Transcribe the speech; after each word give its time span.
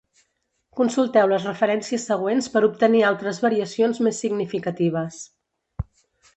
Consulteu 0.79 1.29
les 1.31 1.45
referències 1.49 2.07
següents 2.13 2.49
per 2.55 2.63
obtenir 2.69 3.03
altres 3.11 3.43
variacions 3.47 4.03
més 4.09 4.25
significatives. 4.27 5.25